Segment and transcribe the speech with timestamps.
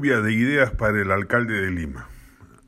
[0.00, 2.08] Lluvia de ideas para el alcalde de Lima.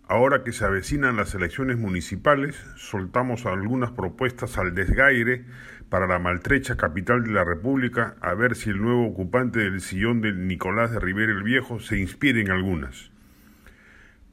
[0.07, 5.47] Ahora que se avecinan las elecciones municipales, soltamos algunas propuestas al desgaire
[5.89, 10.21] para la maltrecha capital de la República a ver si el nuevo ocupante del sillón
[10.21, 13.11] de Nicolás de Rivera el Viejo se inspira en algunas.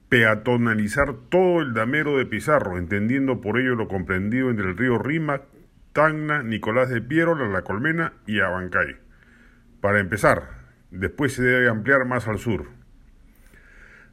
[0.09, 5.43] Peatonalizar todo el damero de Pizarro, entendiendo por ello lo comprendido entre el río Rímac,
[5.93, 8.97] Tacna, Nicolás de Piérola, La Colmena y Abancay.
[9.79, 10.59] Para empezar,
[10.91, 12.65] Después se debe ampliar más al sur.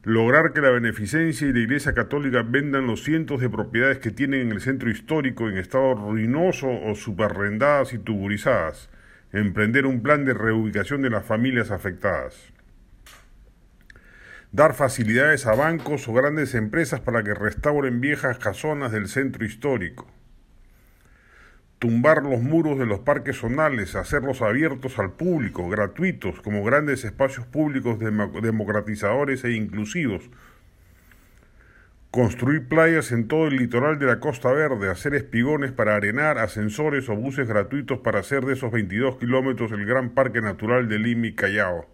[0.07, 4.39] Lograr que la beneficencia y la Iglesia Católica vendan los cientos de propiedades que tienen
[4.39, 8.89] en el centro histórico en estado ruinoso o superrendadas y tuburizadas.
[9.33, 12.53] Emprender un plan de reubicación de las familias afectadas.
[14.53, 20.07] Dar facilidades a bancos o grandes empresas para que restauren viejas casonas del centro histórico
[21.79, 27.45] tumbar los muros de los parques zonales, hacerlos abiertos al público, gratuitos, como grandes espacios
[27.45, 30.29] públicos democratizadores e inclusivos,
[32.09, 37.09] construir playas en todo el litoral de la Costa Verde, hacer espigones para arenar, ascensores
[37.09, 41.27] o buses gratuitos para hacer de esos 22 kilómetros el gran parque natural de Lima
[41.27, 41.85] y Callao.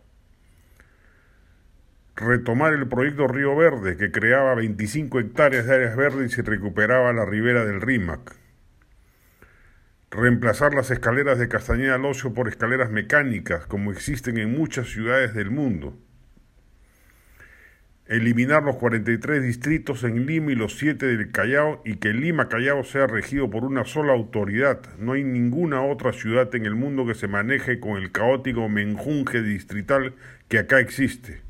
[2.16, 7.26] Retomar el proyecto Río Verde, que creaba 25 hectáreas de áreas verdes y recuperaba la
[7.26, 8.43] ribera del Rímac
[10.14, 15.34] reemplazar las escaleras de Castañeda al Ocio por escaleras mecánicas, como existen en muchas ciudades
[15.34, 15.98] del mundo.
[18.06, 22.84] Eliminar los 43 distritos en Lima y los 7 del Callao y que Lima Callao
[22.84, 24.82] sea regido por una sola autoridad.
[25.00, 29.42] No hay ninguna otra ciudad en el mundo que se maneje con el caótico menjunje
[29.42, 30.14] distrital
[30.48, 31.42] que acá existe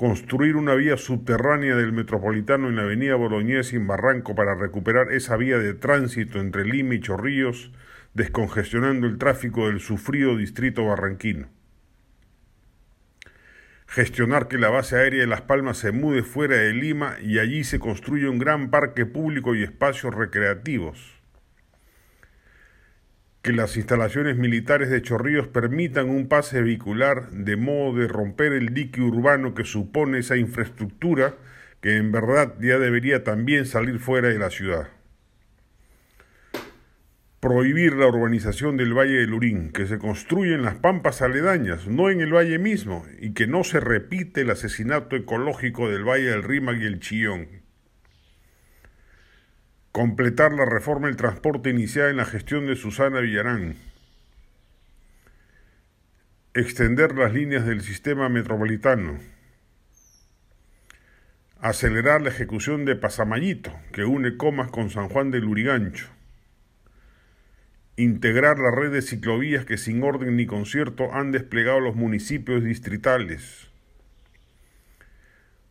[0.00, 5.36] construir una vía subterránea del metropolitano en la avenida Boloñés en Barranco para recuperar esa
[5.36, 7.70] vía de tránsito entre Lima y Chorrillos,
[8.14, 11.50] descongestionando el tráfico del sufrido distrito barranquino.
[13.88, 17.62] Gestionar que la base aérea de Las Palmas se mude fuera de Lima y allí
[17.62, 21.19] se construya un gran parque público y espacios recreativos
[23.42, 28.74] que las instalaciones militares de Chorrillos permitan un pase vehicular de modo de romper el
[28.74, 31.34] dique urbano que supone esa infraestructura
[31.80, 34.88] que en verdad ya debería también salir fuera de la ciudad.
[37.40, 42.10] Prohibir la urbanización del Valle del Urín, que se construye en las pampas aledañas, no
[42.10, 46.42] en el valle mismo, y que no se repite el asesinato ecológico del Valle del
[46.42, 47.59] Rímac y el Chillón
[49.92, 53.76] completar la reforma del transporte iniciada en la gestión de Susana Villarán,
[56.54, 59.18] extender las líneas del sistema metropolitano,
[61.60, 66.06] acelerar la ejecución de Pasamayito, que une Comas con San Juan del Lurigancho,
[67.96, 73.69] integrar la red de ciclovías que sin orden ni concierto han desplegado los municipios distritales,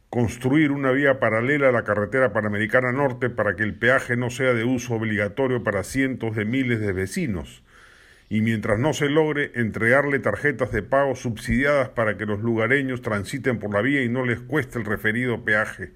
[0.10, 4.54] construir una vía paralela a la carretera panamericana norte para que el peaje no sea
[4.54, 7.64] de uso obligatorio para cientos de miles de vecinos,
[8.28, 13.60] y mientras no se logre entregarle tarjetas de pago subsidiadas para que los lugareños transiten
[13.60, 15.92] por la vía y no les cueste el referido peaje.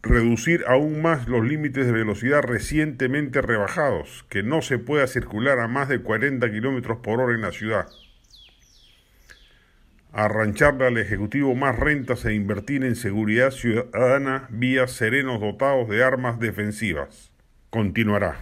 [0.00, 5.66] Reducir aún más los límites de velocidad recientemente rebajados, que no se pueda circular a
[5.66, 7.88] más de 40 kilómetros por hora en la ciudad
[10.12, 16.38] arrancharle al Ejecutivo más rentas e invertir en seguridad ciudadana vía serenos dotados de armas
[16.38, 17.32] defensivas.
[17.70, 18.36] Continuará.